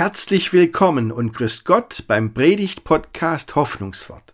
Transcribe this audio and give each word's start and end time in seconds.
Herzlich 0.00 0.54
willkommen 0.54 1.12
und 1.12 1.34
grüß 1.34 1.64
Gott 1.64 2.04
beim 2.08 2.32
Predigt-Podcast 2.32 3.54
Hoffnungswort. 3.54 4.32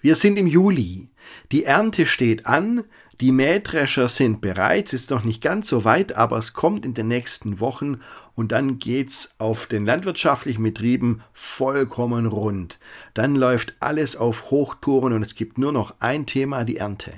Wir 0.00 0.16
sind 0.16 0.36
im 0.36 0.48
Juli. 0.48 1.10
Die 1.52 1.62
Ernte 1.62 2.06
steht 2.06 2.44
an, 2.46 2.82
die 3.20 3.30
Mähdrescher 3.30 4.08
sind 4.08 4.40
bereit, 4.40 4.92
ist 4.92 5.10
noch 5.10 5.22
nicht 5.22 5.42
ganz 5.42 5.68
so 5.68 5.84
weit, 5.84 6.16
aber 6.16 6.38
es 6.38 6.54
kommt 6.54 6.84
in 6.84 6.92
den 6.92 7.06
nächsten 7.06 7.60
Wochen 7.60 8.00
und 8.34 8.50
dann 8.50 8.80
geht's 8.80 9.30
auf 9.38 9.68
den 9.68 9.86
landwirtschaftlichen 9.86 10.64
Betrieben 10.64 11.22
vollkommen 11.32 12.26
rund. 12.26 12.80
Dann 13.14 13.36
läuft 13.36 13.76
alles 13.78 14.16
auf 14.16 14.50
Hochtouren 14.50 15.12
und 15.12 15.22
es 15.22 15.36
gibt 15.36 15.58
nur 15.58 15.70
noch 15.70 15.94
ein 16.00 16.26
Thema, 16.26 16.64
die 16.64 16.78
Ernte. 16.78 17.12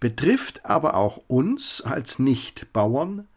Betrifft 0.00 0.66
aber 0.66 0.96
auch 0.96 1.20
uns 1.28 1.82
als 1.82 2.18
Nichtbauern, 2.18 3.28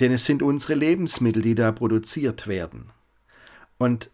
denn 0.00 0.12
es 0.12 0.24
sind 0.24 0.42
unsere 0.42 0.74
Lebensmittel, 0.74 1.42
die 1.42 1.54
da 1.54 1.72
produziert 1.72 2.46
werden. 2.46 2.90
Und 3.78 4.10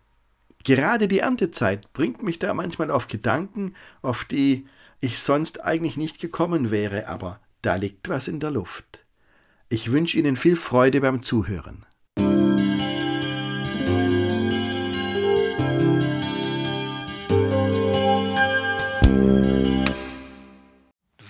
gerade 0.64 1.08
die 1.08 1.20
Erntezeit 1.20 1.92
bringt 1.92 2.22
mich 2.22 2.38
da 2.38 2.54
manchmal 2.54 2.90
auf 2.90 3.08
Gedanken, 3.08 3.74
auf 4.00 4.24
die 4.24 4.66
ich 5.00 5.18
sonst 5.18 5.64
eigentlich 5.64 5.96
nicht 5.96 6.20
gekommen 6.20 6.70
wäre, 6.70 7.08
aber 7.08 7.40
da 7.62 7.74
liegt 7.74 8.08
was 8.08 8.28
in 8.28 8.40
der 8.40 8.50
Luft. 8.50 9.04
Ich 9.68 9.90
wünsche 9.90 10.18
Ihnen 10.18 10.36
viel 10.36 10.56
Freude 10.56 11.00
beim 11.00 11.22
Zuhören. 11.22 11.86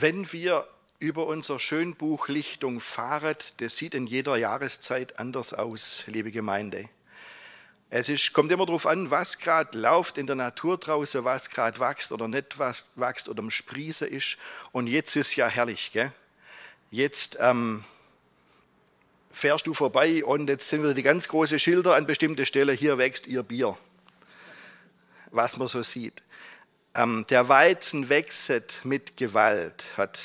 Wenn 0.01 0.33
wir 0.33 0.65
über 1.03 1.27
unser 1.27 1.59
Schönbuch 1.59 2.29
Lichtung 2.29 2.81
fahret, 2.81 3.55
das 3.57 3.77
sieht 3.77 3.95
in 3.95 4.07
jeder 4.07 4.37
Jahreszeit 4.37 5.19
anders 5.19 5.53
aus, 5.53 6.05
liebe 6.07 6.31
Gemeinde. 6.31 6.89
Es 7.91 8.09
ist, 8.09 8.33
kommt 8.33 8.53
immer 8.53 8.65
darauf 8.65 8.87
an, 8.87 9.11
was 9.11 9.39
gerade 9.39 9.77
läuft 9.77 10.17
in 10.17 10.29
der 10.29 10.37
Natur 10.37 10.79
draußen, 10.79 11.25
was 11.25 11.51
gerade 11.51 11.79
wächst 11.81 12.13
oder 12.13 12.29
nicht 12.29 12.57
wächst 12.59 13.29
oder 13.29 13.41
am 13.41 13.51
Sprießen 13.51 14.09
ist. 14.09 14.39
Und 14.71 14.87
jetzt 14.87 15.17
ist 15.17 15.35
ja 15.35 15.49
herrlich, 15.49 15.91
gell? 15.93 16.13
Jetzt 16.91 17.37
ähm, 17.41 17.85
fährst 19.33 19.67
du 19.67 19.75
vorbei 19.75 20.25
und 20.25 20.49
jetzt 20.49 20.69
sind 20.69 20.83
wieder 20.83 20.95
die 20.95 21.03
ganz 21.03 21.27
großen 21.27 21.59
Schilder 21.59 21.97
an 21.97 22.07
bestimmte 22.07 22.47
Stellen, 22.47 22.77
hier 22.77 22.97
wächst 22.97 23.27
ihr 23.27 23.43
Bier. 23.43 23.77
Was 25.33 25.57
man 25.57 25.67
so 25.67 25.83
sieht. 25.83 26.23
Ähm, 26.95 27.27
der 27.29 27.49
Weizen 27.49 28.09
wächst 28.09 28.85
mit 28.85 29.17
Gewalt, 29.17 29.85
hat 29.97 30.21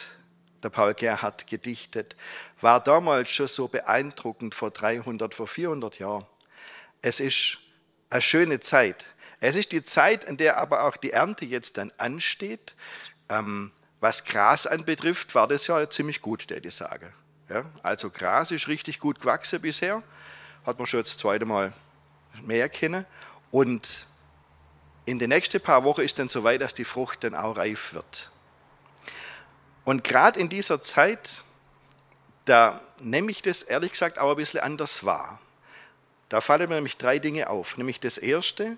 der 0.64 0.70
Paul 0.70 0.94
Gerhard 0.94 1.48
gedichtet, 1.48 2.16
war 2.62 2.84
damals 2.84 3.30
schon 3.30 3.48
so 3.48 3.68
beeindruckend 3.68 4.56
vor 4.56 4.72
300, 4.72 5.34
vor 5.34 5.48
400 5.48 6.00
Jahren. 6.00 6.26
Es 7.02 7.20
ist 7.20 7.60
eine 8.10 8.22
schöne 8.22 8.60
Zeit. 8.60 9.06
Es 9.40 9.56
ist 9.56 9.72
die 9.72 9.84
Zeit, 9.84 10.24
in 10.24 10.38
der 10.38 10.58
aber 10.58 10.84
auch 10.84 10.98
die 10.98 11.12
Ernte 11.12 11.46
jetzt 11.46 11.78
dann 11.78 11.92
ansteht. 11.98 12.76
Ähm, 13.30 13.72
was 14.00 14.26
Gras 14.26 14.68
anbetrifft, 14.68 15.36
war 15.36 15.48
das 15.48 15.68
ja 15.68 15.90
ziemlich 15.90 16.22
gut, 16.22 16.50
der 16.50 16.64
ich 16.64 16.76
sage. 16.76 17.14
Ja, 17.50 17.66
also 17.84 18.10
Gras 18.10 18.52
ist 18.52 18.68
richtig 18.68 19.00
gut 19.00 19.20
gewachsen 19.20 19.62
bisher, 19.62 20.04
hat 20.66 20.78
man 20.78 20.86
schon 20.86 21.02
das 21.02 21.18
zweite 21.18 21.46
Mal 21.46 21.74
mehr 22.44 22.70
kennen. 22.70 23.06
Und 23.52 24.08
in 25.06 25.20
den 25.20 25.30
nächsten 25.30 25.62
paar 25.62 25.84
Wochen 25.84 26.02
ist 26.02 26.20
dann 26.20 26.30
so 26.30 26.44
weit, 26.44 26.62
dass 26.62 26.74
die 26.74 26.84
Frucht 26.84 27.24
dann 27.24 27.36
auch 27.36 27.56
reif 27.56 27.94
wird. 27.94 28.32
Und 29.88 30.04
gerade 30.04 30.38
in 30.38 30.50
dieser 30.50 30.82
Zeit, 30.82 31.44
da 32.44 32.82
nehme 33.00 33.32
ich 33.32 33.42
das 33.42 33.64
ehrlich 33.64 33.94
gesagt 33.94 34.20
auch 34.20 34.32
ein 34.32 34.36
bisschen 34.36 34.60
anders 34.60 35.06
wahr. 35.06 35.40
Da 36.28 36.42
fallen 36.42 36.68
mir 36.68 36.76
nämlich 36.76 36.98
drei 36.98 37.20
Dinge 37.20 37.50
auf. 37.50 37.78
Nämlich 37.78 38.02
das 38.02 38.18
erste, 38.18 38.76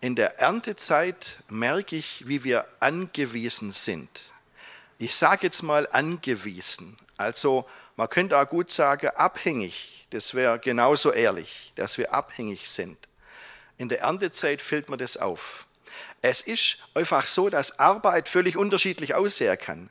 in 0.00 0.16
der 0.16 0.40
Erntezeit 0.40 1.44
merke 1.48 1.94
ich, 1.94 2.26
wie 2.26 2.42
wir 2.42 2.66
angewiesen 2.80 3.70
sind. 3.70 4.10
Ich 4.98 5.14
sage 5.14 5.46
jetzt 5.46 5.62
mal 5.62 5.86
angewiesen. 5.92 6.96
Also 7.16 7.64
man 7.94 8.08
könnte 8.08 8.36
auch 8.36 8.48
gut 8.48 8.72
sagen 8.72 9.10
abhängig. 9.14 10.08
Das 10.10 10.34
wäre 10.34 10.58
genauso 10.58 11.12
ehrlich, 11.12 11.70
dass 11.76 11.98
wir 11.98 12.12
abhängig 12.12 12.68
sind. 12.68 12.98
In 13.76 13.88
der 13.88 14.00
Erntezeit 14.00 14.60
fällt 14.60 14.90
mir 14.90 14.96
das 14.96 15.18
auf. 15.18 15.66
Es 16.20 16.40
ist 16.40 16.78
einfach 16.94 17.28
so, 17.28 17.48
dass 17.48 17.78
Arbeit 17.78 18.28
völlig 18.28 18.56
unterschiedlich 18.56 19.14
aussehen 19.14 19.56
kann. 19.56 19.90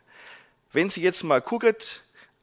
Wenn 0.73 0.89
Sie 0.89 1.01
jetzt 1.01 1.23
mal 1.23 1.41
gucken, 1.41 1.75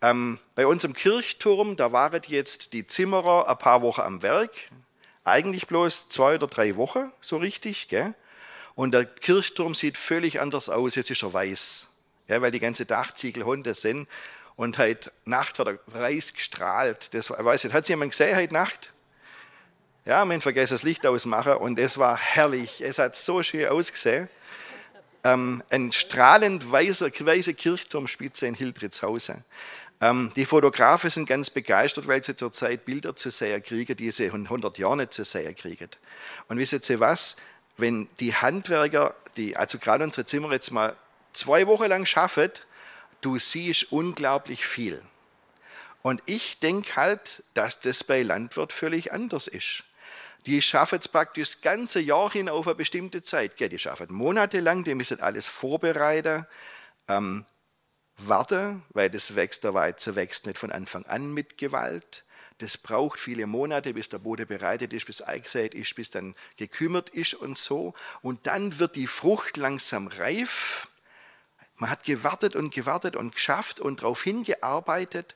ähm, 0.01 0.39
bei 0.55 0.67
uns 0.67 0.85
im 0.85 0.95
Kirchturm, 0.95 1.77
da 1.77 1.93
waren 1.93 2.23
jetzt 2.27 2.73
die 2.73 2.87
Zimmerer 2.87 3.49
ein 3.49 3.59
paar 3.59 3.83
Wochen 3.83 4.01
am 4.01 4.23
Werk, 4.23 4.51
eigentlich 5.25 5.67
bloß 5.67 6.09
zwei 6.09 6.35
oder 6.37 6.47
drei 6.47 6.77
Wochen, 6.77 7.13
so 7.21 7.37
richtig, 7.37 7.89
gell? 7.89 8.15
Und 8.75 8.93
der 8.93 9.05
Kirchturm 9.05 9.75
sieht 9.75 9.97
völlig 9.97 10.41
anders 10.41 10.69
aus, 10.69 10.95
jetzt 10.95 11.11
ist 11.11 11.23
er 11.23 11.33
weiß, 11.33 11.87
ja, 12.29 12.41
weil 12.43 12.51
die 12.51 12.61
ganze 12.61 12.87
Dachziegel 12.87 13.45
Hunde 13.45 13.75
sind. 13.75 14.09
Und 14.57 14.79
heute 14.79 15.13
Nacht 15.25 15.59
hat 15.59 15.69
er 15.69 15.79
weiß 15.87 16.35
gestrahlt. 16.35 17.13
Das 17.13 17.31
weiß 17.31 17.65
nicht, 17.65 17.73
hat 17.73 17.87
Sie 17.87 17.93
jemand 17.93 18.13
gesehen 18.13 18.37
heute 18.37 18.55
Nacht? 18.55 18.93
Ja, 20.05 20.25
man 20.25 20.41
vergessen 20.41 20.75
das 20.75 20.83
Licht 20.83 21.07
ausmachen 21.07 21.55
und 21.55 21.79
es 21.79 21.99
war 21.99 22.17
herrlich. 22.17 22.81
Es 22.81 22.99
hat 22.99 23.17
so 23.17 23.43
schön 23.43 23.67
ausgesehen 23.69 24.29
ähm, 25.25 25.63
ein 25.71 25.91
strahlend 25.91 26.71
weißer, 26.71 27.11
weiße 27.11 27.55
Kirchturmspitze 27.55 28.47
in 28.47 28.55
Hildritzhausen. 28.55 29.45
Ähm, 30.01 30.33
die 30.37 30.45
Fotografen 30.45 31.09
sind 31.11 31.27
ganz 31.27 31.51
begeistert, 31.51 32.07
weil 32.07 32.23
sie 32.23 32.37
zurzeit 32.37 32.85
Bilder 32.85 33.17
zu 33.17 33.31
sehen 33.31 33.63
kriegen, 33.63 33.97
die 33.97 34.11
sie 34.11 34.27
in 34.27 34.45
100 34.45 34.77
Jahren 34.79 34.99
nicht 34.99 35.15
zu 35.15 35.25
sehen 35.25 35.57
kriegen. 35.57 35.89
Und 36.49 36.59
wissen 36.59 36.83
Sie 36.83 37.01
was? 37.01 37.37
Wenn 37.77 38.07
die 38.21 38.35
Handwerker, 38.35 39.15
die, 39.37 39.57
also 39.57 39.79
gerade 39.79 40.05
unsere 40.05 40.27
Zimmer 40.27 40.53
jetzt 40.53 40.71
mal 40.71 40.95
zwei 41.33 41.67
Wochen 41.67 41.87
lang 41.87 42.07
schaffen, 42.07 42.51
du 43.21 43.39
siehst 43.39 43.91
unglaublich 43.93 44.67
viel. 44.67 45.03
Und 46.03 46.23
ich 46.27 46.59
denke 46.59 46.97
halt, 46.97 47.43
dass 47.55 47.81
das 47.81 48.05
bei 48.05 48.23
Landwirt 48.23 48.73
völlig 48.73 49.13
anders 49.13 49.49
ist. 49.49 49.85
Die 50.47 50.61
schaffen 50.61 50.99
es 50.99 51.09
praktisch 51.09 51.53
das 51.53 51.61
ganze 51.63 52.01
Jahr 52.01 52.31
hin 52.31 52.49
auf 52.49 52.67
eine 52.67 52.75
bestimmte 52.75 53.23
Zeit. 53.23 53.59
Die 53.59 53.79
schaffen 53.79 54.13
monatelang, 54.13 54.85
die 54.85 54.95
müssen 54.95 55.21
alles 55.21 55.49
vorbereiten, 55.49 56.47
ähm, 57.09 57.47
warten, 58.19 58.83
weil 58.91 59.11
das 59.11 59.37
wächst, 59.37 59.65
der 59.65 59.75
Weizen 59.75 60.17
wächst 60.17 60.47
nicht 60.47 60.59
von 60.59 60.71
Anfang 60.71 61.05
an 61.07 61.33
mit 61.33 61.57
Gewalt. 61.59 62.25
Das 62.59 62.79
braucht 62.79 63.19
viele 63.19 63.47
Monate, 63.47 63.95
bis 63.95 64.11
der 64.11 64.19
Boden 64.19 64.47
bereitet 64.47 64.93
ist, 64.93 65.07
bis 65.07 65.23
eingesät 65.23 65.75
ist, 65.75 65.95
bis 65.97 66.11
dann 66.11 66.37
gekümmert 66.57 67.11
ist 67.11 67.35
und 67.35 67.59
so. 67.59 67.95
Und 68.23 68.47
dann 68.47 68.79
wird 68.79 68.97
die 68.97 69.09
Frucht 69.09 69.57
langsam 69.57 70.07
reif. 70.07 70.89
Man 71.77 71.91
hat 71.91 72.05
gewartet 72.05 72.55
und 72.55 72.73
gewartet 72.73 73.17
und 73.17 73.35
geschafft 73.35 73.81
und 73.81 74.03
darauf 74.03 74.23
hingearbeitet. 74.23 75.35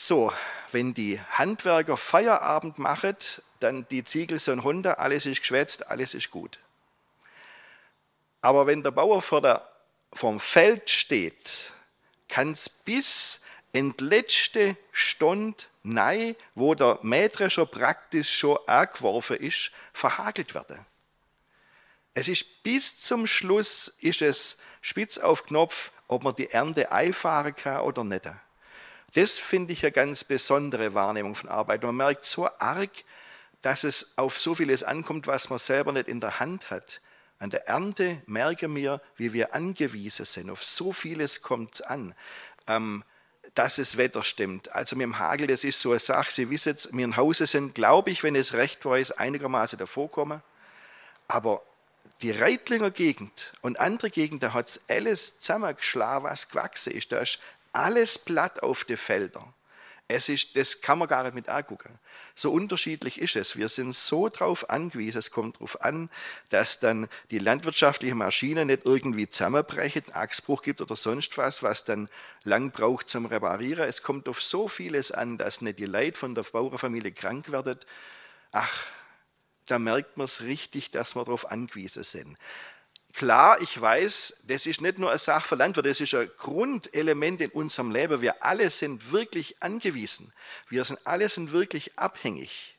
So, 0.00 0.32
wenn 0.70 0.94
die 0.94 1.20
Handwerker 1.32 1.96
Feierabend 1.96 2.78
machen, 2.78 3.16
dann 3.58 3.84
die 3.88 4.04
Ziegel 4.04 4.38
sind 4.38 4.60
runter, 4.60 5.00
alles 5.00 5.26
ist 5.26 5.40
geschwätzt, 5.40 5.90
alles 5.90 6.14
ist 6.14 6.30
gut. 6.30 6.60
Aber 8.40 8.68
wenn 8.68 8.84
der 8.84 8.92
Bauer 8.92 9.20
vor 9.20 9.40
der, 9.40 9.68
vom 10.12 10.38
Feld 10.38 10.88
steht, 10.88 11.72
kann 12.28 12.52
es 12.52 12.68
bis 12.68 13.40
in 13.72 13.96
die 13.96 14.04
letzte 14.04 14.76
Stunde 14.92 15.64
nein, 15.82 16.36
wo 16.54 16.76
der 16.76 17.00
Mähdrescher 17.02 17.66
praktisch 17.66 18.30
schon 18.30 18.56
angeworfen 18.68 19.38
ist, 19.38 19.72
verhagelt 19.92 20.54
werden. 20.54 20.86
Es 22.14 22.28
ist 22.28 22.62
bis 22.62 23.00
zum 23.00 23.26
Schluss 23.26 23.88
ist 23.98 24.22
es 24.22 24.58
spitz 24.80 25.18
auf 25.18 25.44
Knopf, 25.46 25.90
ob 26.06 26.22
man 26.22 26.36
die 26.36 26.50
Ernte 26.50 26.92
einfahren 26.92 27.56
kann 27.56 27.80
oder 27.80 28.04
nicht. 28.04 28.28
Das 29.14 29.38
finde 29.38 29.72
ich 29.72 29.84
eine 29.84 29.92
ganz 29.92 30.24
besondere 30.24 30.94
Wahrnehmung 30.94 31.34
von 31.34 31.48
Arbeit. 31.48 31.82
Man 31.82 31.96
merkt 31.96 32.24
so 32.24 32.48
arg, 32.58 32.90
dass 33.62 33.84
es 33.84 34.16
auf 34.16 34.38
so 34.38 34.54
vieles 34.54 34.82
ankommt, 34.82 35.26
was 35.26 35.50
man 35.50 35.58
selber 35.58 35.92
nicht 35.92 36.08
in 36.08 36.20
der 36.20 36.40
Hand 36.40 36.70
hat. 36.70 37.00
An 37.38 37.50
der 37.50 37.68
Ernte 37.68 38.22
merken 38.26 38.74
wir, 38.74 39.00
wie 39.16 39.32
wir 39.32 39.54
angewiesen 39.54 40.26
sind. 40.26 40.50
Auf 40.50 40.64
so 40.64 40.92
vieles 40.92 41.42
kommt 41.42 41.76
es 41.76 41.82
an. 41.82 42.14
Ähm, 42.66 43.04
dass 43.54 43.76
das 43.76 43.96
Wetter 43.96 44.22
stimmt. 44.22 44.72
Also 44.72 44.94
mit 44.94 45.04
dem 45.04 45.18
Hagel, 45.18 45.46
das 45.46 45.64
ist 45.64 45.80
so 45.80 45.90
eine 45.90 45.98
Sache. 45.98 46.30
Sie 46.30 46.50
wissen 46.50 46.70
jetzt, 46.70 46.96
wir 46.96 47.04
in 47.04 47.16
Hause 47.16 47.46
sind, 47.46 47.74
glaube 47.74 48.10
ich, 48.10 48.22
wenn 48.22 48.36
es 48.36 48.54
recht 48.54 48.84
weiß, 48.84 49.12
einigermaßen 49.12 49.78
davor 49.78 50.08
kommen. 50.08 50.42
Aber 51.26 51.62
die 52.22 52.30
Reitlinger 52.30 52.90
Gegend 52.90 53.52
und 53.60 53.78
andere 53.78 54.10
Gegenden 54.10 54.52
hat 54.52 54.68
es 54.68 54.80
alles 54.88 55.38
zusammengeschlagen, 55.38 56.24
was 56.24 56.48
gewachsen 56.48 56.92
ist. 56.92 57.12
Da 57.12 57.20
ist 57.20 57.40
alles 57.72 58.18
platt 58.18 58.62
auf 58.62 58.84
den 58.84 58.96
Feldern. 58.96 59.54
Es 60.10 60.30
ist, 60.30 60.56
das 60.56 60.80
kann 60.80 60.98
man 60.98 61.06
gar 61.06 61.22
nicht 61.24 61.34
mit 61.34 61.50
angucken. 61.50 61.98
So 62.34 62.50
unterschiedlich 62.50 63.20
ist 63.20 63.36
es. 63.36 63.58
Wir 63.58 63.68
sind 63.68 63.94
so 63.94 64.30
darauf 64.30 64.70
angewiesen, 64.70 65.18
es 65.18 65.30
kommt 65.30 65.56
darauf 65.56 65.82
an, 65.82 66.08
dass 66.48 66.80
dann 66.80 67.08
die 67.30 67.38
landwirtschaftliche 67.38 68.14
Maschine 68.14 68.64
nicht 68.64 68.86
irgendwie 68.86 69.28
zusammenbrechen, 69.28 70.04
einen 70.06 70.14
Achsbruch 70.14 70.62
gibt 70.62 70.80
oder 70.80 70.96
sonst 70.96 71.36
was, 71.36 71.62
was 71.62 71.84
dann 71.84 72.08
lang 72.44 72.70
braucht 72.70 73.10
zum 73.10 73.26
Reparieren. 73.26 73.86
Es 73.86 74.02
kommt 74.02 74.30
auf 74.30 74.42
so 74.42 74.66
vieles 74.66 75.12
an, 75.12 75.36
dass 75.36 75.60
nicht 75.60 75.78
die 75.78 75.84
Leute 75.84 76.18
von 76.18 76.34
der 76.34 76.42
Bauernfamilie 76.42 77.12
krank 77.12 77.52
werden. 77.52 77.76
ach, 78.50 78.86
da 79.66 79.78
merkt 79.78 80.16
man 80.16 80.24
es 80.24 80.40
richtig, 80.40 80.90
dass 80.90 81.16
wir 81.16 81.24
darauf 81.24 81.50
angewiesen 81.50 82.04
sind. 82.04 82.38
Klar, 83.18 83.60
ich 83.60 83.80
weiß, 83.80 84.44
das 84.44 84.64
ist 84.66 84.80
nicht 84.80 85.00
nur 85.00 85.10
eine 85.10 85.18
Sache 85.18 85.48
für 85.48 85.56
Landwirte, 85.56 85.88
das 85.88 86.00
ist 86.00 86.14
ein 86.14 86.30
Grundelement 86.38 87.40
in 87.40 87.50
unserem 87.50 87.90
Leben. 87.90 88.20
Wir 88.20 88.44
alle 88.44 88.70
sind 88.70 89.10
wirklich 89.10 89.60
angewiesen. 89.60 90.32
Wir 90.68 90.84
sind 90.84 91.00
alle 91.04 91.28
sind 91.28 91.50
wirklich 91.50 91.98
abhängig. 91.98 92.78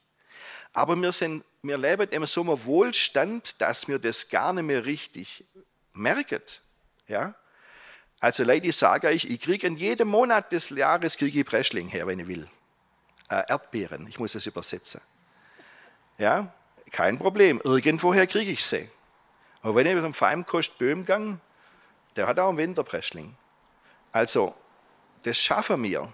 Aber 0.71 0.95
wir, 0.95 1.11
sind, 1.11 1.43
wir 1.61 1.77
leben 1.77 2.07
in 2.07 2.25
so 2.25 2.39
einem 2.39 2.63
Wohlstand, 2.63 3.59
dass 3.59 3.89
wir 3.89 3.99
das 3.99 4.29
gar 4.29 4.53
nicht 4.53 4.63
mehr 4.63 4.85
richtig 4.85 5.43
merken. 5.91 6.41
Ja? 7.09 7.35
Also 8.21 8.45
Leute, 8.45 8.71
sage 8.71 9.11
ich, 9.11 9.29
ich 9.29 9.41
kriege 9.41 9.67
in 9.67 9.75
jedem 9.75 10.07
Monat 10.07 10.53
des 10.53 10.69
Jahres 10.69 11.17
kriege 11.17 11.41
ich 11.41 11.45
Preschling 11.45 11.89
her, 11.89 12.07
wenn 12.07 12.19
ich 12.19 12.27
will. 12.27 12.47
Äh, 13.29 13.43
Erdbeeren, 13.49 14.07
ich 14.07 14.19
muss 14.19 14.35
es 14.35 14.47
übersetzen. 14.47 15.01
Ja, 16.17 16.53
kein 16.91 17.19
Problem. 17.19 17.59
Irgendwoher 17.65 18.25
kriege 18.25 18.51
ich 18.51 18.63
sie. 18.63 18.89
Aber 19.61 19.75
wenn 19.75 19.87
ich 19.87 20.01
zum 20.01 20.13
Feimkost 20.13 20.77
Böhm 20.77 21.05
gang, 21.05 21.39
der 22.15 22.27
hat 22.27 22.39
auch 22.39 22.49
einen 22.49 22.57
Winterpreschling. 22.57 23.35
Also, 24.11 24.55
das 25.23 25.37
schaffen 25.37 25.83
wir. 25.83 26.11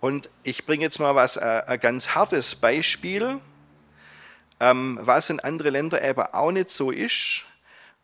Und 0.00 0.30
ich 0.42 0.66
bringe 0.66 0.84
jetzt 0.84 0.98
mal 0.98 1.14
was, 1.14 1.36
äh, 1.36 1.62
ein 1.66 1.80
ganz 1.80 2.14
hartes 2.14 2.54
Beispiel, 2.54 3.40
ähm, 4.60 4.98
was 5.00 5.30
in 5.30 5.40
anderen 5.40 5.72
Ländern 5.72 6.04
eben 6.04 6.20
auch 6.20 6.52
nicht 6.52 6.70
so 6.70 6.90
ist. 6.90 7.44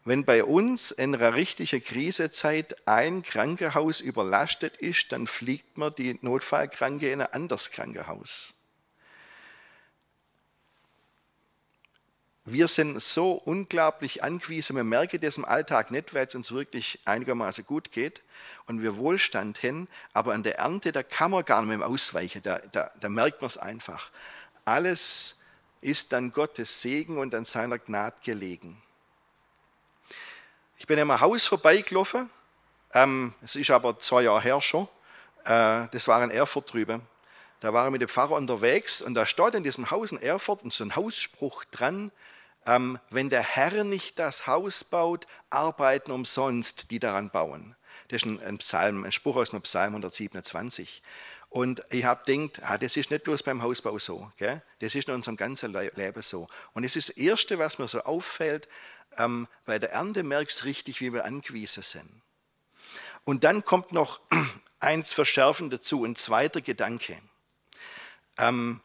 Wenn 0.05 0.25
bei 0.25 0.45
uns 0.45 0.93
in 0.93 1.15
einer 1.15 1.35
richtigen 1.35 1.85
Krisezeit 1.85 2.89
ein 2.89 3.23
Krankenhaus 3.23 4.01
überlastet 4.01 4.79
ist, 4.79 5.13
dann 5.13 5.27
fliegt 5.27 5.77
man 5.77 5.95
die 5.95 6.19
Notfallkranke 6.23 7.13
in 7.13 7.21
ein 7.21 7.33
anderes 7.33 7.71
Krankenhaus. 7.71 8.55
Wir 12.53 12.67
sind 12.67 13.01
so 13.01 13.35
unglaublich 13.35 14.25
angewiesen, 14.25 14.75
wir 14.75 14.83
merken 14.83 15.21
das 15.21 15.37
im 15.37 15.45
Alltag 15.45 15.93
nicht, 15.93 16.15
weil 16.15 16.27
es 16.27 16.35
uns 16.35 16.51
wirklich 16.51 16.99
einigermaßen 17.05 17.65
gut 17.65 17.93
geht 17.93 18.23
und 18.67 18.83
wir 18.83 18.97
Wohlstand 18.97 19.63
haben, 19.63 19.87
aber 20.15 20.35
an 20.35 20.43
der 20.43 20.59
Ernte, 20.59 20.91
da 20.91 21.05
kann 21.05 21.31
man 21.31 21.45
gar 21.45 21.63
nicht 21.63 21.79
mehr 21.79 21.87
ausweichen, 21.87 22.43
da, 22.43 22.59
da, 22.73 22.91
da 22.99 23.09
merkt 23.09 23.41
man 23.41 23.47
es 23.47 23.57
einfach. 23.57 24.11
Alles 24.65 25.37
ist 25.81 26.13
dann 26.13 26.33
Gottes 26.33 26.83
Segen 26.83 27.19
und 27.19 27.33
an 27.37 27.45
seiner 27.45 27.79
Gnade 27.79 28.17
gelegen. 28.25 28.83
Ich 30.77 30.89
bin 30.89 30.99
am 30.99 31.21
Haus 31.21 31.47
vorbeigelaufen, 31.47 32.31
ähm, 32.95 33.33
es 33.45 33.55
ist 33.55 33.71
aber 33.71 33.97
zwei 34.01 34.23
Jahre 34.23 34.41
her 34.41 34.61
schon, 34.61 34.89
äh, 35.45 35.87
das 35.93 36.09
war 36.09 36.25
in 36.25 36.33
Erfurt 36.33 36.73
drüben. 36.73 37.01
Da 37.61 37.73
war 37.73 37.87
ich 37.87 37.93
mit 37.93 38.01
dem 38.01 38.09
Pfarrer 38.09 38.35
unterwegs 38.35 39.03
und 39.03 39.15
da 39.15 39.25
steht 39.25 39.55
in 39.55 39.63
diesem 39.63 39.93
Haus 39.93 40.11
in 40.11 40.21
Erfurt 40.21 40.63
so 40.73 40.83
ein 40.83 40.97
Hausspruch 40.97 41.65
dran, 41.67 42.11
ähm, 42.67 42.99
wenn 43.11 43.29
der 43.29 43.43
Herr 43.43 43.85
nicht 43.85 44.19
das 44.19 44.47
Haus 44.47 44.85
baut, 44.85 45.27
arbeiten 45.51 46.11
umsonst 46.13 46.91
die 46.91 46.99
daran 46.99 47.31
bauen. 47.31 47.77
Das 48.09 48.23
ist 48.23 48.27
ein, 48.27 48.41
ein 48.43 48.59
Psalm, 48.59 49.05
ein 49.05 49.13
Spruch 49.13 49.37
aus 49.37 49.51
dem 49.51 49.63
Psalm 49.63 49.95
127. 49.95 51.03
Und 51.49 51.83
ich 51.91 52.05
habe 52.05 52.23
gedacht, 52.25 52.63
ah, 52.65 52.79
das 52.79 52.97
ist 52.97 53.11
nicht 53.11 53.25
bloß 53.25 53.43
beim 53.43 53.63
Hausbau 53.63 53.99
so, 53.99 54.31
gell? 54.37 54.63
das 54.79 54.95
ist 54.95 55.09
in 55.09 55.15
unserem 55.15 55.37
ganzen 55.37 55.73
Leben 55.73 56.23
so. 56.23 56.49
Und 56.75 56.85
es 56.85 56.95
ist 56.95 57.09
das 57.09 57.17
Erste, 57.17 57.59
was 57.59 57.79
mir 57.79 57.89
so 57.89 58.03
auffällt, 58.03 58.69
ähm, 59.19 59.49
bei 59.65 59.79
der 59.79 59.93
Ernte 59.93 60.23
merkst 60.23 60.61
du 60.61 60.65
richtig, 60.67 61.01
wie 61.01 61.13
wir 61.13 61.25
angewiesen 61.25 61.83
sind. 61.83 62.23
Und 63.25 63.43
dann 63.45 63.65
kommt 63.65 63.93
noch 63.93 64.21
eins 64.81 65.13
verschärfend 65.13 65.73
dazu, 65.73 66.05
ein 66.05 66.15
zweiter 66.15 66.61
Gedanke. 66.61 67.19
Ähm, 68.39 68.81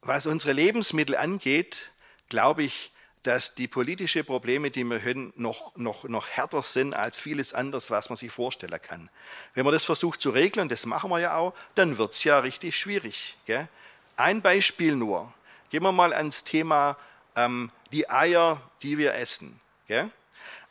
was 0.00 0.26
unsere 0.26 0.52
Lebensmittel 0.52 1.16
angeht, 1.16 1.92
glaube 2.28 2.64
ich, 2.64 2.92
dass 3.22 3.54
die 3.54 3.68
politischen 3.68 4.24
Probleme, 4.24 4.70
die 4.70 4.84
wir 4.84 5.02
haben, 5.02 5.32
noch, 5.36 5.74
noch, 5.76 6.04
noch 6.04 6.28
härter 6.28 6.62
sind 6.62 6.94
als 6.94 7.18
vieles 7.18 7.54
anderes, 7.54 7.90
was 7.90 8.08
man 8.08 8.16
sich 8.16 8.30
vorstellen 8.30 8.80
kann. 8.80 9.10
Wenn 9.54 9.64
man 9.64 9.72
das 9.72 9.84
versucht 9.84 10.20
zu 10.20 10.30
regeln, 10.30 10.64
und 10.64 10.72
das 10.72 10.86
machen 10.86 11.10
wir 11.10 11.18
ja 11.18 11.36
auch, 11.36 11.54
dann 11.74 11.98
wird 11.98 12.12
es 12.12 12.24
ja 12.24 12.38
richtig 12.38 12.76
schwierig. 12.78 13.36
Gell? 13.46 13.68
Ein 14.16 14.42
Beispiel 14.42 14.94
nur. 14.94 15.32
Gehen 15.70 15.82
wir 15.82 15.92
mal 15.92 16.12
ans 16.12 16.44
Thema 16.44 16.96
ähm, 17.36 17.70
die 17.92 18.08
Eier, 18.08 18.60
die 18.82 18.98
wir 18.98 19.14
essen. 19.14 19.60
Gell? 19.86 20.10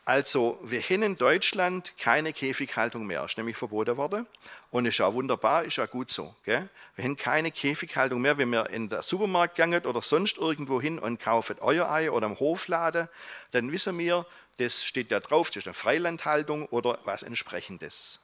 Also, 0.07 0.57
wir 0.63 0.81
haben 0.81 1.03
in 1.03 1.15
Deutschland 1.17 1.97
keine 1.97 2.31
Käfighaltung 2.31 3.05
mehr, 3.05 3.25
ist 3.25 3.35
nämlich 3.35 3.57
verboten 3.57 3.97
worden. 3.97 4.25
Und 4.71 4.85
ist 4.85 4.99
ja 4.99 5.13
wunderbar, 5.13 5.65
ist 5.65 5.75
ja 5.75 5.85
gut 5.85 6.09
so. 6.09 6.33
Gell? 6.45 6.69
Wir 6.95 7.03
haben 7.03 7.17
keine 7.17 7.51
Käfighaltung 7.51 8.21
mehr, 8.21 8.37
wenn 8.37 8.49
wir 8.49 8.69
in 8.69 8.87
den 8.87 9.01
Supermarkt 9.01 9.55
gehen 9.55 9.73
oder 9.85 10.01
sonst 10.01 10.37
irgendwo 10.37 10.79
hin 10.79 10.97
und 10.97 11.19
kaufen 11.19 11.57
euer 11.59 11.91
Ei 11.91 12.09
oder 12.09 12.25
im 12.27 12.39
Hofladen, 12.39 13.09
dann 13.51 13.69
wissen 13.69 13.97
wir, 13.97 14.25
das 14.59 14.85
steht 14.85 15.11
da 15.11 15.19
drauf, 15.19 15.49
das 15.49 15.57
ist 15.57 15.67
eine 15.67 15.73
Freilandhaltung 15.73 16.67
oder 16.67 16.99
was 17.03 17.23
entsprechendes. 17.23 18.21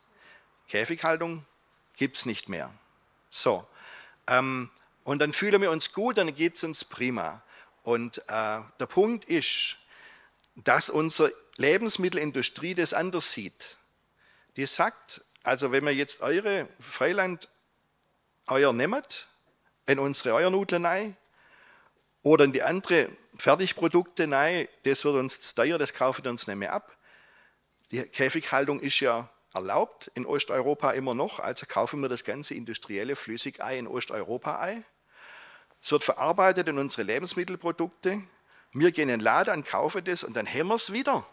Käfighaltung 0.69 1.45
gibt 1.97 2.15
es 2.15 2.25
nicht 2.25 2.47
mehr. 2.47 2.71
So, 3.29 3.67
ähm, 4.27 4.69
und 5.03 5.19
dann 5.19 5.33
fühlen 5.33 5.61
wir 5.61 5.69
uns 5.69 5.91
gut, 5.91 6.17
dann 6.17 6.33
geht 6.33 6.55
es 6.55 6.63
uns 6.63 6.85
prima. 6.85 7.43
Und 7.83 8.19
äh, 8.29 8.61
der 8.79 8.85
Punkt 8.87 9.25
ist, 9.25 9.75
dass 10.55 10.89
unsere 10.89 11.33
Lebensmittelindustrie 11.57 12.73
das 12.73 12.93
anders 12.93 13.31
sieht. 13.31 13.77
Die 14.55 14.65
sagt, 14.65 15.23
also 15.43 15.71
wenn 15.71 15.85
wir 15.85 15.93
jetzt 15.93 16.21
eure 16.21 16.67
Freiland 16.79 17.49
Eier 18.45 18.73
nehmt, 18.73 19.27
in 19.85 19.99
unsere 19.99 20.35
Eiernudeln 20.35 20.85
rein 20.85 21.17
oder 22.21 22.45
in 22.45 22.53
die 22.53 22.63
anderen 22.63 23.15
Fertigprodukte 23.35 24.29
rein, 24.29 24.67
das 24.83 25.03
wird 25.05 25.15
uns 25.15 25.39
zu 25.39 25.55
teuer, 25.55 25.77
das 25.77 25.93
kaufen 25.93 26.23
wir 26.23 26.31
uns 26.31 26.47
nicht 26.47 26.57
mehr 26.57 26.73
ab. 26.73 26.97
Die 27.91 28.03
Käfighaltung 28.03 28.79
ist 28.79 28.99
ja 28.99 29.29
erlaubt 29.53 30.11
in 30.15 30.25
Osteuropa 30.25 30.91
immer 30.91 31.13
noch, 31.13 31.39
also 31.39 31.65
kaufen 31.67 32.01
wir 32.01 32.09
das 32.09 32.23
ganze 32.23 32.55
industrielle 32.55 33.15
Flüssigei 33.15 33.77
in 33.77 33.87
Osteuropa 33.87 34.59
ein. 34.59 34.83
Es 35.81 35.91
wird 35.91 36.03
verarbeitet 36.03 36.69
in 36.69 36.77
unsere 36.77 37.03
Lebensmittelprodukte. 37.03 38.21
Wir 38.73 38.91
gehen 38.91 39.03
in 39.03 39.19
den 39.19 39.19
Laden 39.19 39.63
kaufen 39.63 40.03
das 40.03 40.23
und 40.23 40.35
dann 40.35 40.47
haben 40.47 40.67
wir 40.67 40.75
es 40.75 40.91
wieder. 40.91 41.25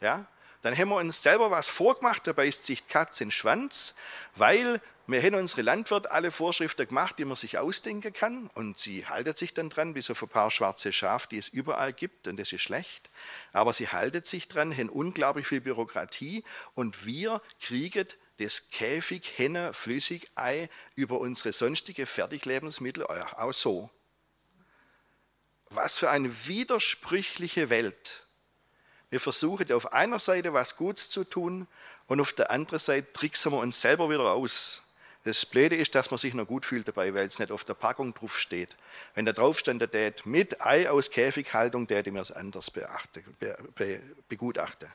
Ja? 0.00 0.26
Dann 0.62 0.76
haben 0.76 0.88
wir 0.88 0.96
uns 0.96 1.22
selber 1.22 1.50
was 1.50 1.68
vorgemacht, 1.68 2.26
da 2.26 2.32
beißt 2.32 2.64
sich 2.64 2.82
die 2.84 2.88
Katze 2.88 3.24
in 3.24 3.28
den 3.28 3.32
Schwanz, 3.32 3.94
weil 4.36 4.80
wir 5.06 5.22
haben 5.22 5.36
unsere 5.36 5.62
Landwirte 5.62 6.10
alle 6.10 6.30
Vorschriften 6.30 6.86
gemacht, 6.86 7.18
die 7.18 7.24
man 7.24 7.36
sich 7.36 7.58
ausdenken 7.58 8.12
kann 8.12 8.50
und 8.54 8.78
sie 8.78 9.06
halten 9.06 9.34
sich 9.34 9.54
dann 9.54 9.70
dran, 9.70 9.94
wie 9.94 10.02
so 10.02 10.12
ein 10.12 10.28
paar 10.28 10.50
schwarze 10.50 10.92
Schafe, 10.92 11.28
die 11.30 11.38
es 11.38 11.48
überall 11.48 11.92
gibt 11.92 12.28
und 12.28 12.38
das 12.38 12.52
ist 12.52 12.60
schlecht. 12.60 13.08
Aber 13.52 13.72
sie 13.72 13.88
halten 13.88 14.22
sich 14.24 14.48
dran, 14.48 14.76
haben 14.76 14.90
unglaublich 14.90 15.46
viel 15.46 15.62
Bürokratie 15.62 16.44
und 16.74 17.06
wir 17.06 17.40
kriegen 17.60 18.06
das 18.38 18.68
Käfig, 18.70 19.38
Henne, 19.38 19.72
Flüssigei 19.72 20.68
über 20.94 21.20
unsere 21.20 21.52
sonstige 21.52 22.04
Fertiglebensmittel 22.04 23.04
auch 23.04 23.52
so. 23.52 23.90
Was 25.70 25.98
für 25.98 26.10
eine 26.10 26.46
widersprüchliche 26.46 27.70
Welt. 27.70 28.26
Wir 29.10 29.20
versuchen 29.20 29.70
auf 29.72 29.92
einer 29.92 30.18
Seite 30.18 30.52
was 30.52 30.76
Gutes 30.76 31.08
zu 31.08 31.24
tun 31.24 31.66
und 32.06 32.20
auf 32.20 32.32
der 32.32 32.50
anderen 32.50 32.78
Seite 32.78 33.12
tricksen 33.12 33.52
wir 33.52 33.58
uns 33.58 33.80
selber 33.80 34.10
wieder 34.10 34.32
aus. 34.32 34.82
Das 35.24 35.44
Blöde 35.44 35.76
ist, 35.76 35.94
dass 35.94 36.10
man 36.10 36.16
sich 36.16 36.32
noch 36.32 36.46
gut 36.46 36.64
fühlt 36.64 36.88
dabei, 36.88 37.12
weil 37.12 37.26
es 37.26 37.38
nicht 37.38 37.50
auf 37.50 37.64
der 37.64 37.74
Packung 37.74 38.14
drauf 38.14 38.38
steht. 38.38 38.76
Wenn 39.14 39.26
da 39.26 39.32
drauf 39.32 39.58
stand, 39.58 39.82
der 39.82 39.90
tät 39.90 40.24
mit 40.24 40.62
Ei 40.64 40.88
aus 40.88 41.10
Käfighaltung, 41.10 41.86
der 41.86 41.98
hätte 41.98 42.12
mir 42.12 42.20
es 42.20 42.32
anders 42.32 42.70
beachte, 42.70 43.22
be, 43.38 43.58
be, 43.74 44.00
begutachten. 44.28 44.88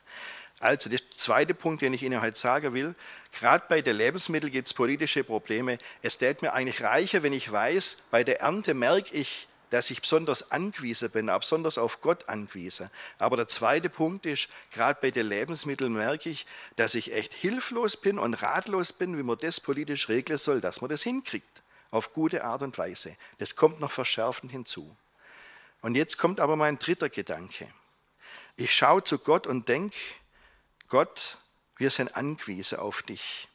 Also, 0.60 0.88
der 0.88 0.98
zweite 1.10 1.52
Punkt, 1.54 1.82
den 1.82 1.92
ich 1.92 2.02
Ihnen 2.02 2.22
heute 2.22 2.38
sagen 2.38 2.74
will, 2.74 2.94
gerade 3.32 3.64
bei 3.68 3.80
den 3.80 3.96
Lebensmitteln 3.96 4.52
gibt 4.52 4.66
es 4.66 4.74
politische 4.74 5.22
Probleme. 5.22 5.78
Es 6.02 6.18
tät 6.18 6.42
mir 6.42 6.52
eigentlich 6.52 6.82
reicher, 6.82 7.22
wenn 7.22 7.32
ich 7.32 7.50
weiß, 7.52 7.98
bei 8.10 8.24
der 8.24 8.40
Ernte 8.40 8.72
merke 8.72 9.14
ich, 9.14 9.46
dass 9.74 9.90
ich 9.90 10.02
besonders 10.02 10.52
angewiesen 10.52 11.10
bin, 11.10 11.28
auch 11.28 11.40
besonders 11.40 11.78
auf 11.78 12.00
Gott 12.00 12.28
angewiesen. 12.28 12.90
Aber 13.18 13.36
der 13.36 13.48
zweite 13.48 13.90
Punkt 13.90 14.24
ist, 14.24 14.48
gerade 14.70 15.00
bei 15.02 15.10
den 15.10 15.28
Lebensmitteln 15.28 15.92
merke 15.92 16.30
ich, 16.30 16.46
dass 16.76 16.94
ich 16.94 17.12
echt 17.12 17.34
hilflos 17.34 17.96
bin 17.96 18.20
und 18.20 18.34
ratlos 18.34 18.92
bin, 18.92 19.18
wie 19.18 19.24
man 19.24 19.36
das 19.36 19.58
politisch 19.58 20.08
regeln 20.08 20.38
soll, 20.38 20.60
dass 20.60 20.80
man 20.80 20.90
das 20.90 21.02
hinkriegt. 21.02 21.64
Auf 21.90 22.12
gute 22.12 22.44
Art 22.44 22.62
und 22.62 22.78
Weise. 22.78 23.16
Das 23.38 23.56
kommt 23.56 23.80
noch 23.80 23.90
verschärfend 23.90 24.52
hinzu. 24.52 24.96
Und 25.80 25.96
jetzt 25.96 26.18
kommt 26.18 26.38
aber 26.38 26.54
mein 26.54 26.78
dritter 26.78 27.08
Gedanke. 27.08 27.66
Ich 28.54 28.72
schaue 28.76 29.02
zu 29.02 29.18
Gott 29.18 29.48
und 29.48 29.68
denke, 29.68 29.98
Gott, 30.86 31.38
wir 31.78 31.90
sind 31.90 32.14
angewiesen 32.14 32.78
auf 32.78 33.02
dich. 33.02 33.48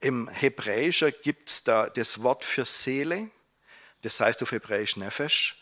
Im 0.00 0.28
Hebräischen 0.28 1.12
gibt 1.22 1.50
es 1.50 1.62
da 1.62 1.90
das 1.90 2.22
Wort 2.22 2.46
für 2.46 2.64
Seele 2.64 3.30
das 4.02 4.20
heißt 4.20 4.42
auf 4.42 4.52
Hebräisch 4.52 4.96
Nefesh. 4.96 5.56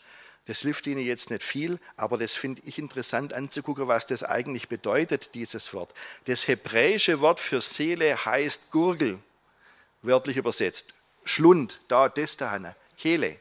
Das 0.45 0.61
hilft 0.61 0.87
Ihnen 0.87 1.01
jetzt 1.01 1.29
nicht 1.29 1.43
viel, 1.43 1.79
aber 1.95 2.17
das 2.17 2.35
finde 2.35 2.63
ich 2.65 2.79
interessant 2.79 3.31
anzugucken, 3.31 3.87
was 3.87 4.07
das 4.07 4.23
eigentlich 4.23 4.67
bedeutet, 4.69 5.35
dieses 5.35 5.73
Wort. 5.73 5.93
Das 6.25 6.47
hebräische 6.47 7.21
Wort 7.21 7.39
für 7.39 7.61
Seele 7.61 8.25
heißt 8.25 8.71
Gurgel, 8.71 9.19
wörtlich 10.01 10.37
übersetzt. 10.37 10.93
Schlund, 11.25 11.79
da, 11.87 12.09
das 12.09 12.37
da, 12.37 12.75
Kehle. 12.97 13.39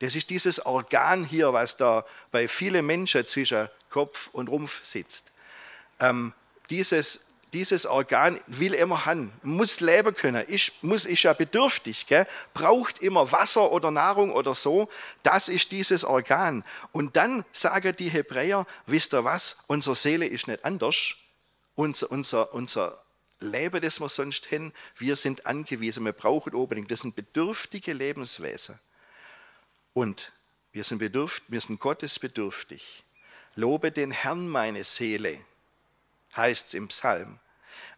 Das 0.00 0.16
ist 0.16 0.30
dieses 0.30 0.64
Organ 0.66 1.24
hier, 1.24 1.52
was 1.52 1.76
da 1.76 2.04
bei 2.32 2.48
vielen 2.48 2.84
Menschen 2.84 3.26
zwischen 3.26 3.68
Kopf 3.88 4.28
und 4.32 4.48
Rumpf 4.48 4.84
sitzt. 4.84 5.30
Ähm, 6.00 6.32
dieses, 6.70 7.26
dieses 7.52 7.86
Organ 7.86 8.40
will 8.46 8.74
immer 8.74 9.06
haben, 9.06 9.32
muss 9.42 9.80
leben 9.80 10.14
können, 10.14 10.46
ist, 10.46 10.82
muss, 10.82 11.04
ist 11.04 11.22
ja 11.22 11.32
bedürftig, 11.32 12.06
gell? 12.06 12.26
braucht 12.54 13.00
immer 13.00 13.32
Wasser 13.32 13.72
oder 13.72 13.90
Nahrung 13.90 14.32
oder 14.32 14.54
so. 14.54 14.88
Das 15.22 15.48
ist 15.48 15.72
dieses 15.72 16.04
Organ. 16.04 16.64
Und 16.92 17.16
dann 17.16 17.44
sagen 17.52 17.94
die 17.96 18.08
Hebräer, 18.08 18.66
wisst 18.86 19.14
ihr 19.14 19.24
was, 19.24 19.58
unsere 19.66 19.96
Seele 19.96 20.26
ist 20.26 20.48
nicht 20.48 20.64
anders. 20.64 21.14
Unser, 21.74 22.10
unser, 22.10 22.52
unser 22.54 23.02
Leben, 23.40 23.80
das 23.80 24.00
wir 24.00 24.08
sonst 24.08 24.46
hin, 24.46 24.72
wir 24.98 25.16
sind 25.16 25.46
angewiesen, 25.46 26.04
wir 26.04 26.12
brauchen 26.12 26.54
unbedingt. 26.54 26.90
Das 26.90 27.00
sind 27.00 27.16
bedürftige 27.16 27.92
Lebenswesen. 27.92 28.78
Und 29.92 30.32
wir 30.72 30.84
sind, 30.84 30.98
bedürft, 30.98 31.42
wir 31.48 31.60
sind 31.60 31.80
Gottes 31.80 32.18
bedürftig. 32.18 33.02
Lobe 33.56 33.90
den 33.90 34.12
Herrn, 34.12 34.48
meine 34.48 34.84
Seele, 34.84 35.44
heißt 36.36 36.68
es 36.68 36.74
im 36.74 36.88
Psalm. 36.88 37.38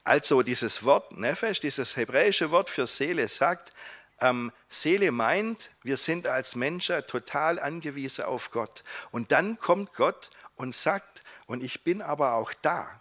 Also 0.04 0.42
dieses 0.42 0.82
Wort, 0.82 1.12
Nefesh, 1.12 1.60
dieses 1.60 1.96
hebräische 1.96 2.50
Wort 2.50 2.70
für 2.70 2.86
Seele 2.86 3.28
sagt, 3.28 3.72
ähm, 4.20 4.52
Seele 4.68 5.12
meint, 5.12 5.70
wir 5.82 5.96
sind 5.96 6.26
als 6.28 6.54
Menschen 6.54 7.06
total 7.06 7.58
angewiesen 7.58 8.24
auf 8.24 8.50
Gott. 8.50 8.84
Und 9.10 9.32
dann 9.32 9.58
kommt 9.58 9.94
Gott 9.94 10.30
und 10.56 10.74
sagt, 10.74 11.22
und 11.46 11.62
ich 11.62 11.82
bin 11.82 12.02
aber 12.02 12.34
auch 12.34 12.52
da. 12.62 13.00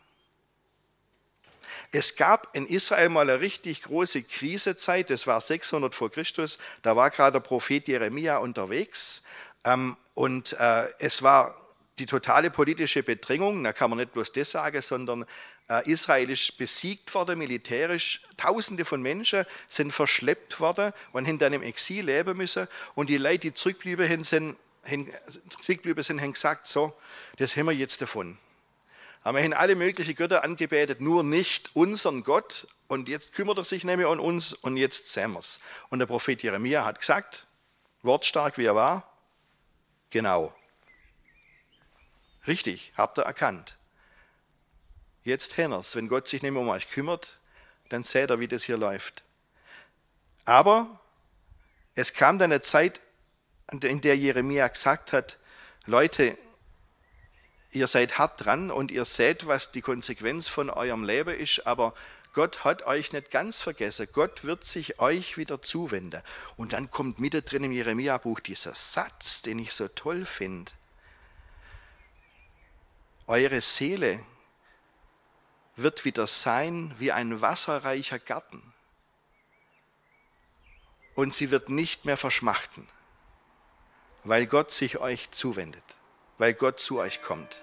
Es 1.91 2.15
gab 2.15 2.55
in 2.55 2.67
Israel 2.67 3.09
mal 3.09 3.29
eine 3.29 3.41
richtig 3.41 3.83
große 3.83 4.23
Krisezeit, 4.23 5.09
das 5.09 5.27
war 5.27 5.41
600 5.41 5.93
vor 5.93 6.09
Christus, 6.09 6.57
da 6.81 6.95
war 6.95 7.09
gerade 7.09 7.33
der 7.33 7.39
Prophet 7.41 7.87
Jeremia 7.87 8.37
unterwegs 8.37 9.23
ähm, 9.65 9.97
und 10.13 10.53
äh, 10.53 10.87
es 10.99 11.21
war 11.21 11.55
die 12.01 12.07
totale 12.07 12.49
politische 12.49 13.03
Bedrängung, 13.03 13.63
da 13.63 13.73
kann 13.73 13.91
man 13.91 13.99
nicht 13.99 14.11
bloß 14.11 14.31
das 14.33 14.51
sagen, 14.51 14.81
sondern 14.81 15.25
äh, 15.69 15.87
Israel 15.89 16.31
ist 16.31 16.57
besiegt 16.57 17.13
worden 17.13 17.37
militärisch, 17.37 18.21
tausende 18.37 18.85
von 18.85 19.03
Menschen 19.03 19.45
sind 19.69 19.93
verschleppt 19.93 20.59
worden 20.59 20.93
und 21.11 21.27
haben 21.27 21.37
dann 21.37 21.53
im 21.53 21.61
Exil 21.61 22.05
leben 22.05 22.35
müssen 22.35 22.67
und 22.95 23.09
die 23.11 23.17
Leute, 23.17 23.39
die 23.39 23.53
zurückgeblieben 23.53 24.23
sind, 24.23 24.55
zurückgeblieben 25.61 26.03
sind, 26.03 26.21
haben 26.21 26.33
gesagt, 26.33 26.65
so, 26.65 26.93
das 27.37 27.55
haben 27.55 27.67
wir 27.67 27.73
jetzt 27.73 28.01
davon. 28.01 28.39
Aber 29.23 29.37
wir 29.37 29.43
haben 29.43 29.53
alle 29.53 29.75
möglichen 29.75 30.15
Götter 30.15 30.43
angebetet, 30.43 31.01
nur 31.01 31.23
nicht 31.23 31.69
unseren 31.75 32.23
Gott. 32.23 32.65
Und 32.87 33.07
jetzt 33.07 33.33
kümmert 33.33 33.59
er 33.59 33.63
sich 33.63 33.83
nämlich 33.83 34.07
um 34.07 34.19
uns 34.19 34.53
und 34.53 34.75
jetzt 34.75 35.13
sehen 35.13 35.33
wir 35.33 35.39
es. 35.39 35.59
Und 35.89 35.99
der 35.99 36.07
Prophet 36.07 36.41
Jeremia 36.41 36.83
hat 36.83 36.99
gesagt, 36.99 37.45
wortstark 38.01 38.57
wie 38.57 38.65
er 38.65 38.73
war, 38.73 39.07
genau. 40.09 40.51
Richtig, 42.47 42.91
habt 42.97 43.19
ihr 43.19 43.23
erkannt. 43.23 43.77
Jetzt 45.23 45.57
Henners, 45.57 45.95
wenn 45.95 46.07
Gott 46.07 46.27
sich 46.27 46.41
nicht 46.41 46.51
mehr 46.51 46.61
um 46.61 46.69
euch 46.69 46.89
kümmert, 46.89 47.39
dann 47.89 48.03
seht 48.03 48.31
ihr, 48.31 48.39
wie 48.39 48.47
das 48.47 48.63
hier 48.63 48.77
läuft. 48.77 49.23
Aber 50.45 50.99
es 51.93 52.13
kam 52.13 52.39
dann 52.39 52.51
eine 52.51 52.61
Zeit, 52.61 52.99
in 53.71 54.01
der 54.01 54.17
Jeremia 54.17 54.67
gesagt 54.67 55.13
hat, 55.13 55.37
Leute, 55.85 56.37
ihr 57.71 57.87
seid 57.87 58.17
hart 58.17 58.43
dran 58.45 58.71
und 58.71 58.91
ihr 58.91 59.05
seht, 59.05 59.45
was 59.47 59.71
die 59.71 59.81
Konsequenz 59.81 60.47
von 60.47 60.69
eurem 60.69 61.03
Leben 61.03 61.37
ist, 61.37 61.67
aber 61.67 61.93
Gott 62.33 62.63
hat 62.63 62.83
euch 62.83 63.11
nicht 63.11 63.29
ganz 63.29 63.61
vergessen. 63.61 64.07
Gott 64.13 64.45
wird 64.45 64.65
sich 64.65 64.99
euch 64.99 65.37
wieder 65.37 65.61
zuwenden. 65.61 66.21
Und 66.55 66.71
dann 66.71 66.89
kommt 66.89 67.19
mittendrin 67.19 67.65
im 67.65 67.73
Jeremia-Buch 67.73 68.39
dieser 68.39 68.73
Satz, 68.73 69.41
den 69.41 69.59
ich 69.59 69.73
so 69.73 69.89
toll 69.89 70.25
finde. 70.25 70.71
Eure 73.27 73.61
Seele 73.61 74.25
wird 75.75 76.05
wieder 76.05 76.27
sein 76.27 76.93
wie 76.99 77.11
ein 77.11 77.41
wasserreicher 77.41 78.19
Garten. 78.19 78.61
Und 81.15 81.33
sie 81.33 81.51
wird 81.51 81.69
nicht 81.69 82.05
mehr 82.05 82.17
verschmachten, 82.17 82.87
weil 84.23 84.47
Gott 84.47 84.71
sich 84.71 84.97
euch 84.99 85.31
zuwendet 85.31 85.83
weil 86.41 86.55
Gott 86.55 86.79
zu 86.79 86.97
euch 86.97 87.21
kommt. 87.21 87.61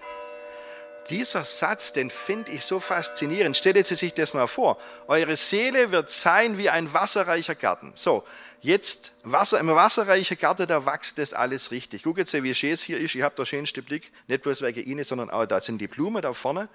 Dieser 1.11 1.45
Satz, 1.45 1.93
den 1.93 2.11
finde 2.11 2.53
ich 2.53 2.65
so 2.65 2.81
faszinierend. 2.81 3.57
Stellt 3.57 3.87
Sie 3.87 3.95
sich 3.95 4.13
das 4.13 4.35
mal 4.35 4.47
vor. 4.47 4.79
Eure 5.07 5.37
Seele 5.37 5.91
wird 5.91 6.11
sein 6.11 6.59
wie 6.59 6.69
ein 6.69 6.93
wasserreicher 6.93 7.55
Garten. 7.55 7.93
So, 7.95 8.25
jetzt 8.61 9.13
Wasser, 9.23 9.59
im 9.59 9.69
wasserreichen 9.69 10.39
Garten, 10.39 10.67
da 10.67 10.85
wächst 10.85 11.19
das 11.19 11.33
alles 11.33 11.71
richtig. 11.71 12.03
Guckt 12.03 12.19
jetzt, 12.19 12.33
wie 12.35 12.55
schön 12.55 12.73
es 12.73 12.83
hier 12.83 12.99
ist. 12.99 13.15
Ich 13.15 13.23
habe 13.23 13.35
den 13.35 13.47
schönsten 13.47 13.83
Blick, 13.85 14.13
nicht 14.27 14.43
bloß 14.43 14.63
wegen 14.63 14.85
Ihnen, 14.85 15.05
sondern 15.05 15.31
auch 15.31 15.47
da 15.47 15.61
sind 15.61 15.79
die 15.79 15.89
Blumen 15.89 16.21
da 16.21 16.35
vorne. 16.35 16.69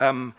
Ähm, 0.00 0.34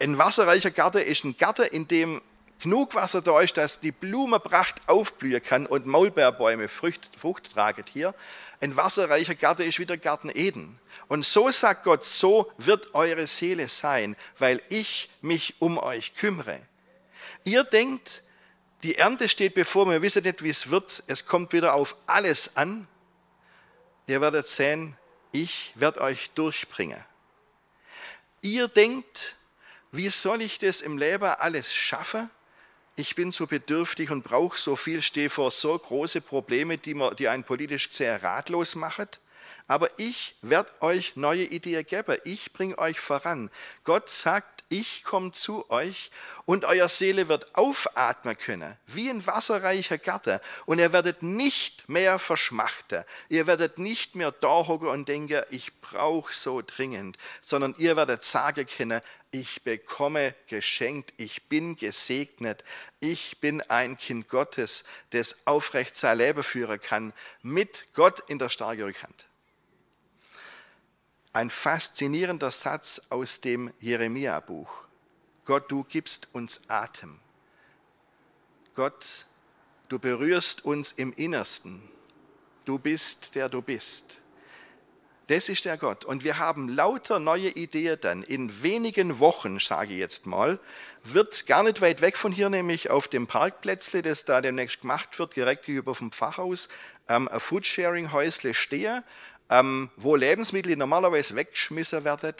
ein 0.00 0.18
wasserreicher 0.18 0.70
Garten 0.70 0.98
ist 0.98 1.24
ein 1.24 1.36
Garten, 1.36 1.62
in 1.62 1.88
dem 1.88 2.20
genug 2.60 2.94
Wasser 2.94 3.22
da 3.22 3.40
ist, 3.40 3.56
dass 3.56 3.80
die 3.80 3.92
Blumenpracht 3.92 4.80
aufblühen 4.86 5.42
kann 5.42 5.66
und 5.66 5.86
Maulbeerbäume 5.86 6.68
Frucht, 6.68 7.10
Frucht 7.16 7.52
tragen 7.52 7.84
hier. 7.92 8.14
Ein 8.60 8.76
wasserreicher 8.76 9.34
Garten 9.34 9.62
ist 9.62 9.78
wie 9.78 9.86
der 9.86 9.98
Garten 9.98 10.30
Eden. 10.30 10.78
Und 11.08 11.24
so 11.24 11.50
sagt 11.50 11.84
Gott, 11.84 12.04
so 12.04 12.50
wird 12.58 12.94
eure 12.94 13.26
Seele 13.26 13.68
sein, 13.68 14.16
weil 14.38 14.60
ich 14.68 15.10
mich 15.20 15.54
um 15.60 15.78
euch 15.78 16.14
kümmere. 16.14 16.60
Ihr 17.44 17.64
denkt, 17.64 18.22
die 18.82 18.96
Ernte 18.96 19.28
steht 19.28 19.54
bevor, 19.54 19.88
wir 19.88 20.02
wissen 20.02 20.22
nicht, 20.22 20.42
wie 20.42 20.50
es 20.50 20.70
wird. 20.70 21.02
Es 21.06 21.26
kommt 21.26 21.52
wieder 21.52 21.74
auf 21.74 21.96
alles 22.06 22.56
an. 22.56 22.86
Ihr 24.06 24.20
werdet 24.20 24.48
sehen, 24.48 24.96
ich 25.32 25.72
werde 25.74 26.00
euch 26.00 26.30
durchbringen. 26.32 27.02
Ihr 28.40 28.68
denkt, 28.68 29.36
wie 29.90 30.08
soll 30.10 30.42
ich 30.42 30.58
das 30.58 30.80
im 30.80 30.98
Leben 30.98 31.24
alles 31.24 31.74
schaffen? 31.74 32.30
Ich 32.98 33.14
bin 33.14 33.30
so 33.30 33.46
bedürftig 33.46 34.10
und 34.10 34.24
brauche 34.24 34.58
so 34.58 34.74
viel, 34.74 35.02
stehe 35.02 35.30
vor 35.30 35.52
so 35.52 35.78
große 35.78 36.20
Probleme, 36.20 36.78
die, 36.78 36.94
man, 36.94 37.14
die 37.14 37.28
einen 37.28 37.44
politisch 37.44 37.90
sehr 37.92 38.22
ratlos 38.24 38.74
machen. 38.74 39.06
Aber 39.68 39.90
ich 39.98 40.34
werde 40.42 40.70
euch 40.80 41.14
neue 41.14 41.44
Ideen 41.44 41.86
geben. 41.86 42.16
Ich 42.24 42.52
bringe 42.52 42.76
euch 42.78 42.98
voran. 42.98 43.50
Gott 43.84 44.08
sagt, 44.08 44.64
ich 44.70 45.04
komme 45.04 45.32
zu 45.32 45.70
euch 45.70 46.10
und 46.44 46.64
euer 46.64 46.88
Seele 46.88 47.28
wird 47.28 47.54
aufatmen 47.54 48.36
können, 48.36 48.76
wie 48.86 49.08
ein 49.08 49.26
wasserreicher 49.26 49.98
Garten. 49.98 50.40
Und 50.66 50.78
ihr 50.78 50.92
werdet 50.92 51.22
nicht 51.22 51.88
mehr 51.88 52.18
verschmachten. 52.18 53.04
Ihr 53.28 53.46
werdet 53.46 53.78
nicht 53.78 54.14
mehr 54.14 54.32
da 54.32 54.66
hocken 54.66 54.88
und 54.88 55.08
denken, 55.08 55.42
ich 55.50 55.80
brauche 55.80 56.34
so 56.34 56.62
dringend, 56.66 57.16
sondern 57.40 57.74
ihr 57.78 57.96
werdet 57.96 58.24
sagen 58.24 58.66
können, 58.66 59.00
ich 59.30 59.62
bekomme 59.62 60.34
geschenkt, 60.46 61.12
ich 61.16 61.48
bin 61.48 61.76
gesegnet, 61.76 62.64
ich 63.00 63.40
bin 63.40 63.60
ein 63.62 63.96
Kind 63.98 64.28
Gottes, 64.28 64.84
das 65.10 65.46
aufrecht 65.46 65.96
sein 65.96 66.18
Leben 66.18 66.42
führen 66.42 66.80
kann, 66.80 67.12
mit 67.42 67.86
Gott 67.94 68.20
in 68.28 68.38
der 68.38 68.48
starken 68.48 68.82
Rückhand. 68.82 69.26
Ein 71.32 71.50
faszinierender 71.50 72.50
Satz 72.50 73.02
aus 73.10 73.40
dem 73.40 73.72
Jeremia-Buch. 73.80 74.88
Gott, 75.44 75.70
du 75.70 75.84
gibst 75.84 76.28
uns 76.34 76.62
Atem. 76.68 77.20
Gott, 78.74 79.26
du 79.88 79.98
berührst 79.98 80.64
uns 80.64 80.92
im 80.92 81.12
Innersten. 81.12 81.82
Du 82.64 82.78
bist, 82.78 83.34
der 83.34 83.48
du 83.48 83.62
bist. 83.62 84.20
Das 85.28 85.50
ist 85.50 85.66
der 85.66 85.76
Gott. 85.76 86.06
Und 86.06 86.24
wir 86.24 86.38
haben 86.38 86.70
lauter 86.70 87.18
neue 87.18 87.50
Ideen 87.50 87.98
dann. 88.00 88.22
In 88.22 88.62
wenigen 88.62 89.18
Wochen, 89.18 89.58
sage 89.58 89.92
ich 89.92 90.00
jetzt 90.00 90.24
mal, 90.24 90.58
wird 91.04 91.46
gar 91.46 91.62
nicht 91.62 91.82
weit 91.82 92.00
weg 92.00 92.16
von 92.16 92.32
hier, 92.32 92.48
nämlich 92.48 92.88
auf 92.88 93.08
dem 93.08 93.26
Parkplätzle, 93.26 94.00
das 94.00 94.24
da 94.24 94.40
demnächst 94.40 94.80
gemacht 94.80 95.18
wird, 95.18 95.36
direkt 95.36 95.66
gegenüber 95.66 95.94
vom 95.94 96.12
Fachhaus, 96.12 96.70
ähm, 97.10 97.28
ein 97.28 97.40
Foodsharing-Häusle 97.40 98.54
stehen, 98.54 99.04
ähm, 99.50 99.90
wo 99.96 100.16
Lebensmittel 100.16 100.74
normalerweise 100.76 101.36
weggeschmissen 101.36 102.04
werden, 102.04 102.34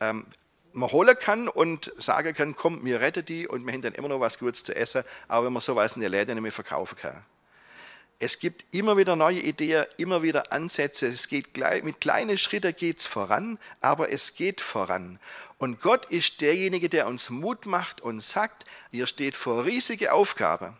ähm, 0.00 0.26
man 0.72 0.90
holen 0.90 1.16
kann 1.16 1.46
und 1.46 1.92
sagen 1.98 2.34
kann, 2.34 2.56
komm, 2.56 2.82
mir 2.82 3.00
rette 3.00 3.22
die 3.22 3.46
und 3.46 3.64
wir 3.64 3.72
haben 3.72 3.82
dann 3.82 3.94
immer 3.94 4.08
noch 4.08 4.18
was 4.18 4.40
Gutes 4.40 4.64
zu 4.64 4.74
essen, 4.74 5.04
auch 5.28 5.44
wenn 5.44 5.52
man 5.52 5.62
sowas 5.62 5.92
in 5.92 6.00
der 6.00 6.10
Läden 6.10 6.34
nicht 6.34 6.42
mehr 6.42 6.50
verkaufen 6.50 6.96
kann. 6.96 7.24
Es 8.22 8.38
gibt 8.38 8.64
immer 8.72 8.96
wieder 8.96 9.16
neue 9.16 9.40
Ideen, 9.40 9.84
immer 9.96 10.22
wieder 10.22 10.52
Ansätze. 10.52 11.08
Es 11.08 11.26
geht 11.26 11.58
mit 11.82 12.00
kleinen 12.00 12.38
Schritten 12.38 12.72
geht's 12.76 13.04
voran, 13.04 13.58
aber 13.80 14.12
es 14.12 14.36
geht 14.36 14.60
voran. 14.60 15.18
Und 15.58 15.80
Gott 15.80 16.04
ist 16.04 16.40
derjenige, 16.40 16.88
der 16.88 17.08
uns 17.08 17.30
Mut 17.30 17.66
macht 17.66 18.00
und 18.00 18.22
sagt, 18.22 18.64
ihr 18.92 19.08
steht 19.08 19.34
vor 19.34 19.64
riesige 19.64 20.12
Aufgabe 20.12 20.76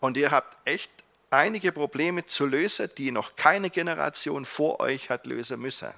und 0.00 0.18
ihr 0.18 0.30
habt 0.30 0.54
echt 0.68 0.90
einige 1.30 1.72
Probleme 1.72 2.26
zu 2.26 2.44
lösen, 2.44 2.90
die 2.98 3.10
noch 3.10 3.36
keine 3.36 3.70
Generation 3.70 4.44
vor 4.44 4.78
euch 4.78 5.08
hat 5.08 5.26
lösen 5.26 5.58
müssen. 5.58 5.94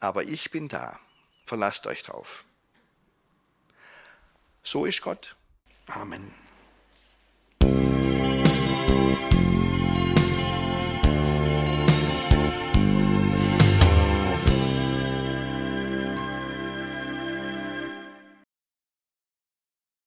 Aber 0.00 0.24
ich 0.24 0.50
bin 0.50 0.68
da. 0.68 1.00
Verlasst 1.46 1.86
euch 1.86 2.02
drauf. 2.02 2.44
So 4.62 4.84
ist 4.84 5.00
Gott. 5.00 5.34
Amen. 5.86 6.41